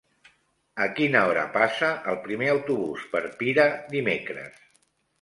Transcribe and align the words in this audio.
A 0.85 0.87
quina 0.99 1.21
hora 1.33 1.43
passa 1.59 1.91
el 2.15 2.19
primer 2.25 2.51
autobús 2.57 3.07
per 3.15 3.25
Pira 3.45 3.71
dimecres? 3.97 4.63